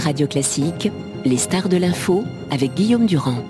[0.00, 0.90] Radio Classique,
[1.24, 3.44] les stars de l'info avec Guillaume Durand.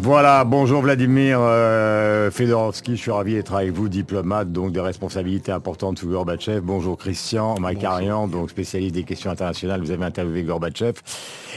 [0.00, 5.52] Voilà, bonjour Vladimir euh, Fedorovski, je suis ravi d'être avec vous, diplomate, donc des responsabilités
[5.52, 6.60] importantes sous Gorbatchev.
[6.62, 10.94] Bonjour Christian Makarian, donc spécialiste des questions internationales, vous avez interviewé Gorbatchev.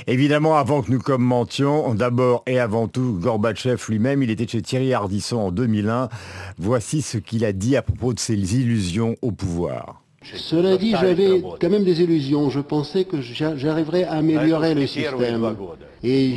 [0.08, 4.94] Évidemment, avant que nous commentions, d'abord et avant tout, Gorbatchev lui-même, il était chez Thierry
[4.94, 6.10] Ardisson en 2001.
[6.58, 10.02] Voici ce qu'il a dit à propos de ses illusions au pouvoir.
[10.24, 12.50] Cela dit, j'avais quand même des illusions.
[12.50, 15.56] Je pensais que j'arriverais à améliorer le système.
[16.04, 16.36] Et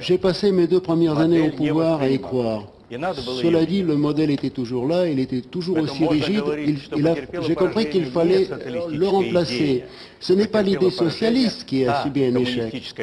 [0.00, 2.66] j'ai passé mes deux premières années au pouvoir à y croire.
[3.42, 6.42] Cela dit, le modèle était toujours là, il était toujours aussi rigide.
[7.46, 8.48] J'ai compris qu'il fallait
[8.90, 9.84] le remplacer.
[10.20, 12.94] Ce n'est pas l'idée socialiste qui a subi un échec.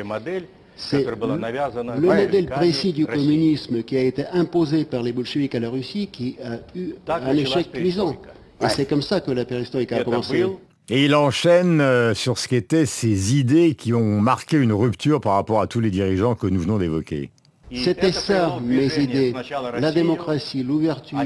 [0.78, 5.70] C'est le modèle précis du communisme qui a été imposé par les bolcheviks à la
[5.70, 8.16] Russie qui a eu un échec cuisant.
[8.62, 10.46] Et c'est comme ça que la perestroïka a commencé.
[10.88, 15.34] Et il enchaîne euh, sur ce qu'étaient ces idées qui ont marqué une rupture par
[15.34, 17.32] rapport à tous les dirigeants que nous venons d'évoquer.
[17.74, 19.34] C'était ça, mes idées.
[19.80, 21.18] La démocratie, l'ouverture,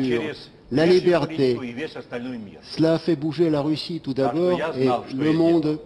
[0.71, 1.57] la liberté.
[2.61, 5.79] Cela a fait bouger la Russie tout d'abord et le monde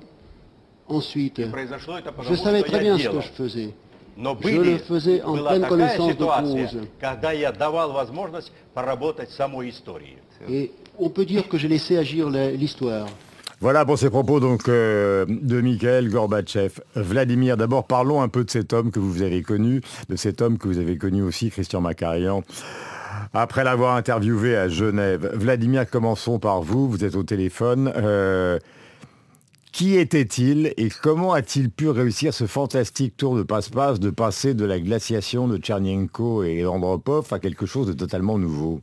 [0.87, 1.41] ensuite.
[2.21, 3.73] Je savais très bien ce que je faisais.
[4.15, 6.77] Je le faisais en pleine connaissance de cause.
[10.49, 13.07] Et on peut dire que j'ai laissé agir l'histoire.
[13.59, 16.81] Voilà pour ces propos donc euh, de Mikhail Gorbatchev.
[16.95, 20.57] Vladimir, d'abord parlons un peu de cet homme que vous avez connu, de cet homme
[20.57, 22.43] que vous avez connu aussi, Christian Macarian.
[23.33, 26.89] Après l'avoir interviewé à Genève, Vladimir, commençons par vous.
[26.89, 27.91] Vous êtes au téléphone.
[27.95, 28.59] Euh,
[29.71, 34.65] qui était-il et comment a-t-il pu réussir ce fantastique tour de passe-passe de passer de
[34.65, 38.81] la glaciation de Tchernyenko et Andropov à quelque chose de totalement nouveau?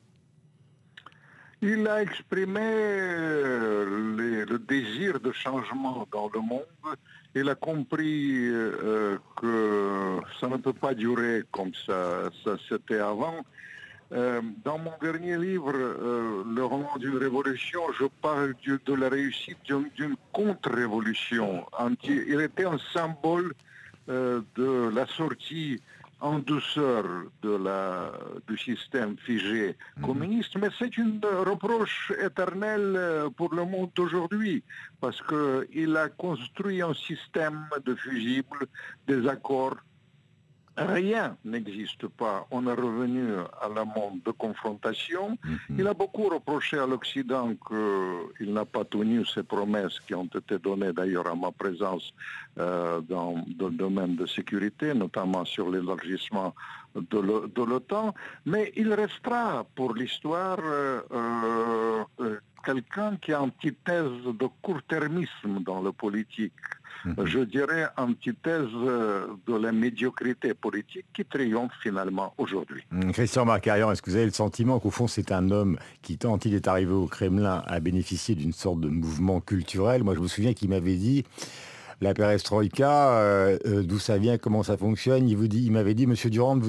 [1.63, 6.97] Il a exprimé euh, le désir de changement dans le monde.
[7.35, 13.45] Il a compris euh, que ça ne peut pas durer comme ça, ça c'était avant.
[14.13, 20.17] Euh, dans mon dernier livre, Le roman d'une révolution, je parle de, la réussite d'une
[20.33, 21.65] contre-révolution.
[22.05, 23.53] Il était un symbole
[24.09, 25.81] de la sortie
[26.21, 27.05] en douceur
[27.43, 28.13] de la,
[28.47, 30.07] du système figé mhm.
[30.07, 34.63] communiste, mais c'est une reproche éternelle euh, pour le monde d'aujourd'hui,
[35.01, 38.67] parce qu'il a construit un système de fusibles,
[39.07, 39.77] des accords
[40.81, 42.47] Rien n'existe pas.
[42.51, 45.37] On est revenu à la monde de confrontation.
[45.45, 45.77] Mhm.
[45.79, 50.59] Il a beaucoup reproché à l'Occident qu'il n'a pas tenu ses promesses qui ont été
[50.59, 52.13] données d'ailleurs à ma présence
[52.59, 56.55] euh, dans, le domaine de sécurité, notamment sur l'élargissement
[56.95, 58.15] de l'OTAN.
[58.47, 65.63] Mais il restera pour l'histoire euh, euh, quelqu'un qui a une petite thèse de court-termisme
[65.65, 66.53] dans le politique.
[67.05, 67.27] Mhm.
[67.27, 72.83] je dirais, antithèse euh, de la médiocrité politique qui triomphe finalement aujourd'hui.
[72.91, 73.13] Mhm.
[73.13, 76.39] Christian Marcarian, est-ce que vous avez le sentiment qu'au fond c'est un homme qui, tant
[76.39, 80.05] il est arrivé au Kremlin, a bénéficié d'une sorte de mouvement culturel?
[80.05, 81.25] Moi je me souviens qu'il m'avait dit
[82.01, 85.29] la perestroïka, euh, euh, d'où ça vient, comment ça fonctionne.
[85.29, 86.63] Il, vous dit, il m'avait dit, Monsieur Durand, ne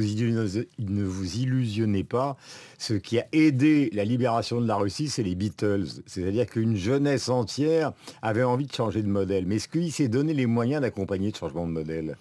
[1.03, 2.38] vous illusionnez pas.
[2.78, 5.86] Ce qui a aidé la libération de la Russie, c'est les Beatles.
[6.06, 9.46] C'est-à-dire qu'une jeunesse entière avait envie de changer de modèle.
[9.46, 12.18] Mais est-ce qu'il s'est donné les moyens d'accompagner ce changement de modèle?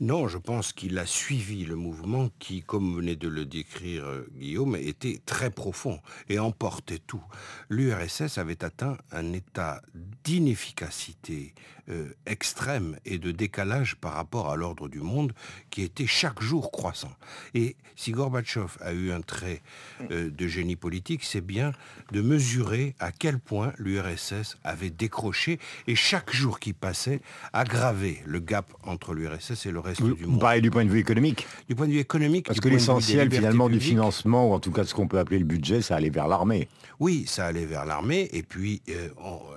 [0.00, 4.28] Non, je pense qu'il a suivi le mouvement qui, comme venait de le décrire euh,
[4.36, 7.22] Guillaume, était très profond et emportait tout.
[7.68, 9.80] L'URSS avait atteint un état
[10.24, 11.54] d'inefficacité
[11.90, 15.34] euh, extrême et de décalage par rapport à l'ordre du monde
[15.68, 17.12] qui était chaque jour croissant.
[17.52, 19.62] Et si Gorbatchev a eu un trait
[20.10, 21.72] euh, de génie politique, c'est bien
[22.10, 27.20] de mesurer à quel point l'URSS avait décroché et chaque jour qui passait
[27.52, 30.42] aggravait le gap entre l'URSS et le reste du monde.
[30.42, 32.46] Vous du point de vue économique Du point de vue économique.
[32.46, 35.44] Parce que l'essentiel finalement du financement, ou en tout cas ce qu'on peut appeler le
[35.44, 36.68] budget, ça allait vers l'armée.
[37.00, 39.08] Oui, ça allait vers l'armée, et puis euh,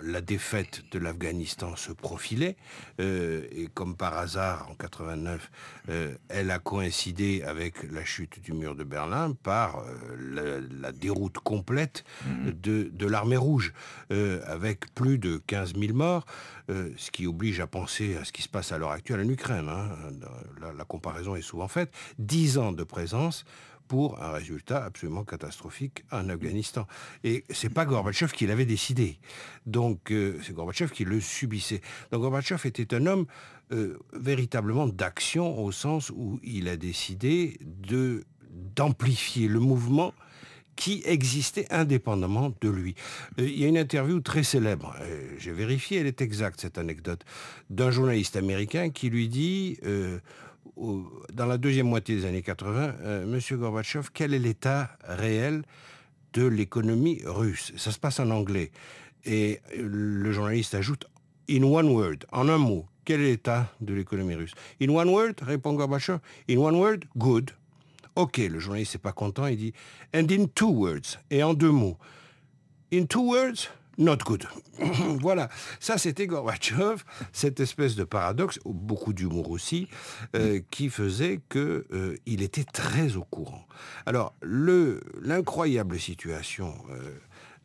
[0.01, 2.57] la défaite de l'Afghanistan se profilait,
[3.00, 5.51] euh, et comme par hasard, en 89,
[5.89, 9.83] euh, elle a coïncidé avec la chute du mur de Berlin par
[10.19, 12.89] la, déroute complète mhm.
[12.91, 13.73] de, l'armée rouge,
[14.09, 16.25] avec plus de 15 000 morts,
[16.69, 19.69] ce qui oblige à penser à ce qui se passe à l'heure actuelle en Ukraine.
[19.69, 19.90] Hein.
[20.78, 21.92] La, comparaison est souvent faite.
[22.19, 23.46] 10 ans de présence
[23.88, 26.86] pour un résultat absolument catastrophique en Afghanistan.
[27.24, 29.19] Et c'est pas Gorbatchev qui l'avait décidé.
[29.66, 31.81] Donc euh, c'est Gorbatchev qui le subissait.
[32.12, 33.25] Donc Gorbatchev était un homme
[33.72, 37.60] euh, véritablement d'action au sens où il a décidé
[38.75, 40.14] d'amplifier le mouvement
[40.77, 42.95] qui existait indépendamment de lui.
[43.39, 46.77] Euh, il y a une interview très célèbre, euh, j'ai vérifié, elle est exacte cette
[46.77, 47.25] anecdote,
[47.69, 49.77] d'un journaliste américain qui lui dit,
[51.33, 55.63] dans la deuxième moitié des années 80, Monsieur Gorbatchev, quel est l'état réel
[56.33, 57.73] de l'économie russe?
[57.75, 58.71] Ça se passe en anglais.
[59.25, 61.06] Et le journaliste ajoute,
[61.50, 64.51] in one word, en un mot, quel est l'état de l'économie russe
[64.81, 66.19] In one word, répond Gorbachev,
[66.50, 67.51] in one word, good.
[68.18, 69.74] Ok, le journaliste n'est pas content, il dit,
[70.12, 72.00] and in two words, et en deux mots.
[72.92, 73.69] In two words,
[74.00, 74.48] not good.
[75.22, 75.50] voilà,
[75.80, 79.88] ça c'était Gorbatchev, cette espèce de paradoxe, beaucoup d'humour aussi,
[80.36, 83.68] euh, qui faisait qu'il euh, était très au courant.
[84.08, 87.19] Alors, l'incroyable situation euh,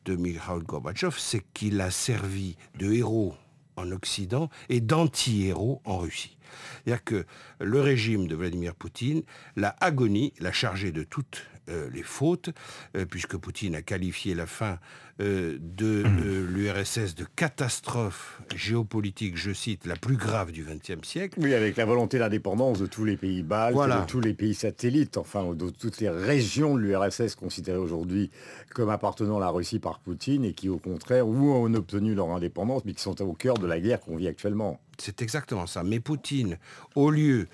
[0.05, 3.35] de Mikhail Gorbatchev, c'est qu'il a servi de héros
[3.77, 6.37] en Occident et d'anti-héros en Russie.
[6.85, 7.25] C'est-à-dire que
[7.61, 9.23] le régime de Vladimir Poutine
[9.57, 12.51] l'a agonie, l'a chargé de toutes euh, les fautes,
[12.97, 14.81] euh, puisque Poutine a qualifié la fin
[15.21, 16.03] euh, de
[16.51, 21.39] l'URSS de catastrophe géopolitique, je cite, la plus grave du XXe siècle.
[21.41, 25.19] Oui, avec la volonté d'indépendance de tous les pays baltes, de tous les pays satellites,
[25.19, 28.33] enfin, de toutes les régions de l'URSS considérées aujourd'hui
[28.75, 32.31] comme appartenant à la Russie par Poutine et qui, au contraire, ou ont obtenu leur
[32.31, 34.81] indépendance, mais qui sont au cœur de la guerre qu'on vit actuellement.
[34.99, 35.83] C'est exactement ça.
[35.83, 36.59] Mais Poutine,
[36.95, 37.49] au lieu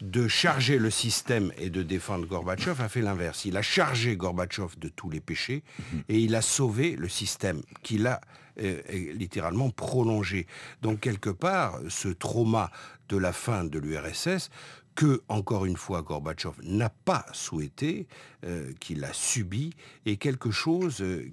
[0.00, 3.44] de charger le système et de défendre Gorbatchev, a fait l'inverse.
[3.44, 6.02] Il a chargé Gorbatchev de tous les péchés mhm.
[6.08, 8.20] et il a sauvé le système qu'il a
[8.60, 8.80] euh,
[9.14, 10.46] littéralement prolongé.
[10.82, 12.70] Donc quelque part, ce trauma
[13.08, 14.50] de la fin de l'URSS
[14.94, 18.06] que, encore une fois, Gorbatchev n'a pas souhaité,
[18.44, 19.74] euh, qu'il a subi,
[20.06, 21.30] est quelque chose euh,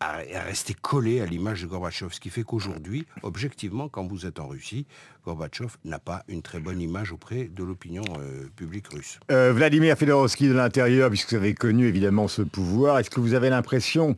[0.00, 2.12] à, rester collé à l'image de Gorbatchev.
[2.12, 4.86] Ce qui fait qu'aujourd'hui, objectivement, quand vous êtes en Russie,
[5.24, 9.18] Gorbatchev n'a pas une très bonne image auprès de l'opinion euh, publique russe.
[9.30, 13.34] Euh, Vladimir Fedorovski de l'intérieur, puisque vous avez connu évidemment ce pouvoir, est-ce que vous
[13.34, 14.16] avez l'impression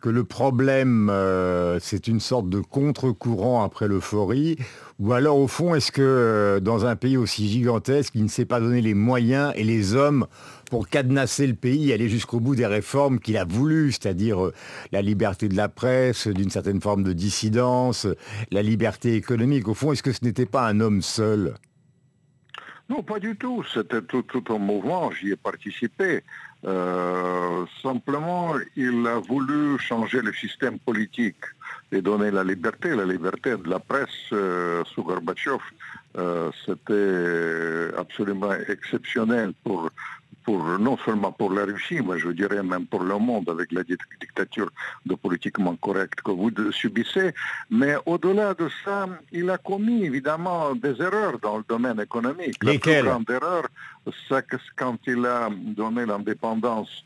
[0.00, 4.56] que le problème, euh, c'est une sorte de contre-courant après l'euphorie
[4.98, 8.60] Ou alors, au fond, est-ce que dans un pays aussi gigantesque, il ne s'est pas
[8.60, 10.26] donné les moyens et les hommes
[10.70, 14.54] pour cadenasser le pays, aller jusqu'au bout des réformes qu'il a voulu, c'est-à-dire euh,
[14.92, 18.06] la liberté de la presse, d'une certaine forme de dissidence,
[18.50, 19.68] la liberté économique?
[19.68, 21.54] Au fond, est-ce que ce n'était pas un homme seul?
[22.88, 23.62] Non, pas du tout.
[23.74, 26.22] C'était tout, un mouvement, j'y ai participé.
[26.64, 31.44] Euh, simplement, il a voulu changer le système politique
[31.92, 35.60] et donner la liberté, la liberté de la presse euh, sous Gorbatchev.
[36.66, 39.88] C'était absolument exceptionnel pour
[40.56, 44.70] non seulement pour la Russie, mais je dirais même pour le monde avec la dictature
[45.06, 47.32] de politiquement correcte que vous subissez.
[47.70, 52.62] Mais au-delà de ça, il a commis évidemment des erreurs dans le domaine économique.
[52.62, 53.64] La plus grande erreur,
[54.28, 54.46] c'est
[54.76, 57.04] quand il a donné l'indépendance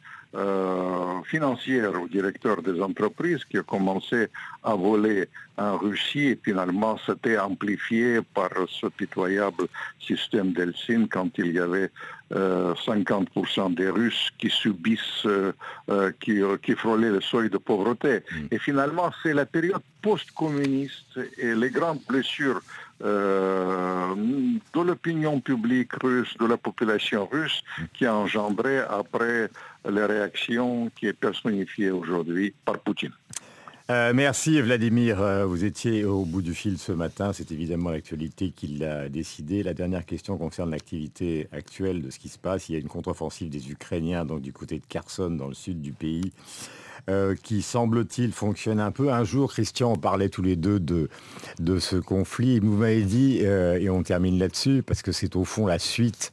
[1.25, 4.29] financière au directeur des entreprises qui a commencé
[4.63, 9.67] à voler en Russie et finalement c'était amplifié par ce pitoyable
[10.01, 11.91] système d'Elsin quand il y avait
[12.31, 15.53] 50% euh, des Russes qui subissent, euh,
[16.21, 18.21] qui, qui, frôlaient le seuil de pauvreté.
[18.21, 18.47] Mm.
[18.53, 22.63] Et finalement c'est la période post-communiste et les grandes blessures
[23.03, 27.63] de l'opinion publique russe, de la population russe,
[27.95, 29.51] qui a engendré après
[29.85, 33.13] la réaction qui est personnifiée aujourd'hui par Poutine.
[33.91, 35.21] Euh, merci Vladimir.
[35.21, 37.33] Euh, vous étiez au bout du fil ce matin.
[37.33, 39.63] C'est évidemment l'actualité qui l'a décidé.
[39.63, 42.69] La dernière question concerne l'activité actuelle de ce qui se passe.
[42.69, 45.81] Il y a une contre-offensive des Ukrainiens donc du côté de Kherson dans le sud
[45.81, 46.33] du pays.
[47.11, 49.13] Euh, qui semble-t-il fonctionne un peu.
[49.13, 51.09] Un jour, Christian, on parlait tous les deux de,
[51.81, 52.61] ce conflit.
[52.61, 56.33] Vous m'avez dit, et on termine là-dessus, parce que c'est au fond la suite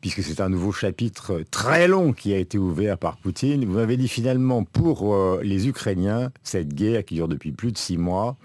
[0.00, 3.64] puisque c'est un nouveau chapitre très long qui a été ouvert par Poutine.
[3.64, 7.78] Vous m'avez dit finalement pour euh, les Ukrainiens, cette guerre qui dure depuis plus de
[7.78, 8.36] six mois,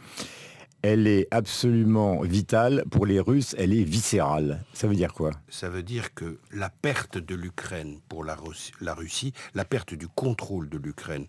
[0.86, 2.84] elle est absolument vitale.
[2.92, 4.63] Pour les Russes, elle est viscérale.
[4.74, 5.32] Ça veut dire quoi?
[5.50, 10.70] Ça veut dire que la perte de l'Ukraine pour la, Russie, la perte du contrôle
[10.70, 11.25] de l'Ukraine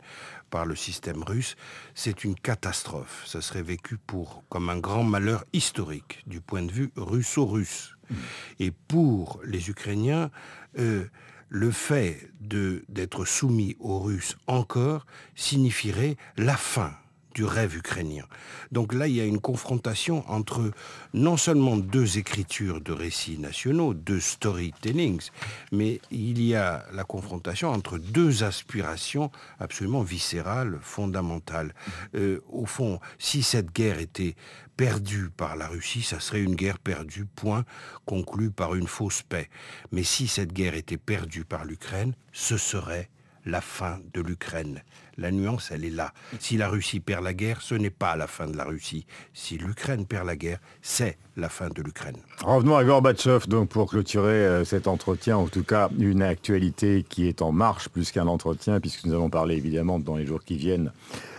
[0.50, 1.56] par le système russe,
[1.94, 3.24] c'est une catastrophe.
[3.26, 7.96] Ça serait vécu pour, comme un grand malheur historique du point de vue russo-russe.
[8.10, 8.14] Mmh.
[8.60, 10.30] Et pour les Ukrainiens,
[10.78, 11.06] euh,
[11.48, 16.92] le fait d'être soumis aux Russes encore signifierait la fin
[17.36, 18.24] du rêve ukrainien.
[18.72, 20.72] Donc là, il y a une confrontation entre
[21.12, 25.28] non seulement deux écritures de récits nationaux, deux storytellings,
[25.70, 31.74] mais il y a la confrontation entre deux aspirations absolument viscérales, fondamentales.
[32.14, 34.34] Euh, au fond, si cette guerre était
[34.78, 37.66] perdue par la Russie, ça serait une guerre perdue, point,
[38.06, 39.50] conclue par une fausse paix.
[39.92, 43.10] Mais si cette guerre était perdue par l'Ukraine, ce serait
[43.46, 44.82] la fin de l'Ukraine.
[45.16, 46.12] La nuance, elle est là.
[46.40, 49.06] Si la Russie perd la guerre, ce n'est pas la fin de la Russie.
[49.32, 52.18] Si l'Ukraine perd la guerre, c'est la fin de l'Ukraine.
[52.44, 57.28] Revenons à Gorbatchev, donc, pour clôturer euh, cet entretien, en tout cas, une actualité qui
[57.28, 60.56] est en marche plus qu'un entretien, puisque nous allons parler évidemment dans les jours qui
[60.56, 60.92] viennent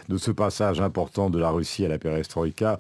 [0.10, 2.80] de ce passage important de la Russie à la perestroïka.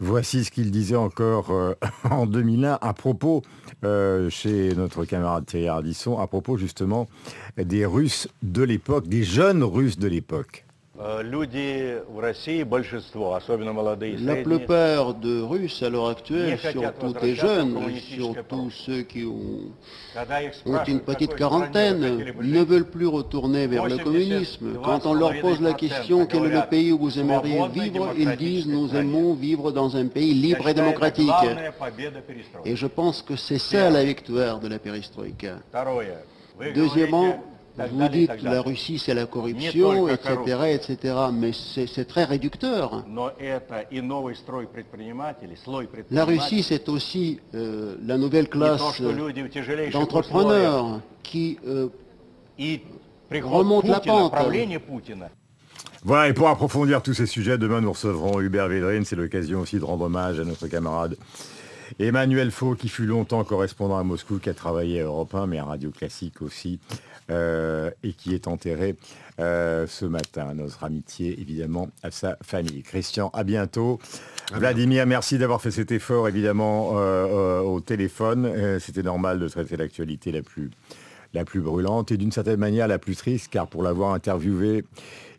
[0.00, 1.74] Voici ce qu'il disait encore euh,
[2.10, 3.42] en 2001 à propos,
[3.84, 7.06] euh, chez notre camarade Thierry Ardisson, à propos justement
[7.56, 10.64] des Russes de l'époque, des jeunes Russes de l'époque.
[10.98, 11.22] La
[14.42, 19.70] plupart de Russes à l'heure actuelle, surtout des jeunes, surtout ceux qui ont,
[20.88, 24.80] une petite quarantaine, ne veulent plus retourner vers le communisme.
[24.82, 28.36] Quand on leur pose la question quel est le pays où vous aimeriez vivre, ils
[28.36, 31.30] disent nous aimons vivre dans un pays libre et démocratique.
[32.64, 35.58] Et je pense que c'est ça la victoire de la perestroïka.
[36.74, 37.40] Deuxièmement,
[37.86, 40.36] vous dites la Russie c'est la corruption, etc.,
[40.72, 43.04] etc., mais c'est très réducteur.
[46.10, 49.00] La Russie c'est aussi euh, la nouvelle classe
[49.92, 51.88] d'entrepreneurs qui euh,
[53.30, 54.34] remonte la pente.
[56.04, 59.04] Voilà, et pour approfondir tous ces sujets, demain nous recevrons Hubert Védrine.
[59.04, 61.16] C'est l'occasion aussi de rendre hommage à notre camarade
[61.98, 65.58] Emmanuel Faux, qui fut longtemps correspondant à Moscou, qui a travaillé à Europe 1, mais
[65.58, 66.78] à Radio Classique aussi,
[67.30, 68.96] euh, et qui est enterré
[69.40, 70.54] euh, ce matin.
[70.54, 72.82] Notre amitié, évidemment, à sa famille.
[72.82, 73.98] Christian, à bientôt.
[74.52, 78.78] Vladimir, merci d'avoir fait cet effort, évidemment, euh, au téléphone.
[78.80, 80.70] C'était normal de traiter l'actualité la plus,
[81.34, 84.84] la plus brûlante et d'une certaine manière la plus triste, car pour l'avoir interviewé,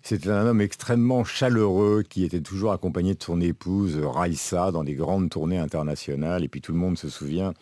[0.01, 4.95] c'était un homme extrêmement chaleureux qui était toujours accompagné de son épouse Raïssa dans des
[4.95, 6.43] grandes tournées internationales.
[6.43, 7.53] Et puis tout le monde se souvient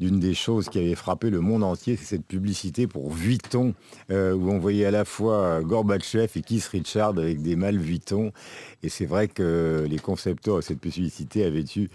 [0.00, 3.74] d'une des choses qui avait frappé le monde entier, c'est cette publicité pour Vuitton,
[4.10, 8.32] euh, où on voyait à la fois Gorbatchev et Keith Richard avec des mâles Vuitton.
[8.82, 11.90] Et c'est vrai que les concepteurs de cette publicité avaient eu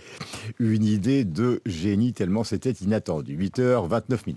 [0.59, 3.35] une idée de génie tellement c'était inattendu.
[3.37, 4.33] 8h29 minutes.